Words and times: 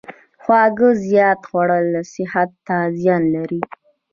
خواږه 0.41 0.89
زیات 1.07 1.39
خوړل 1.49 1.87
صحت 2.13 2.49
ته 2.67 2.77
زیان 2.99 3.23
لري. 3.35 3.61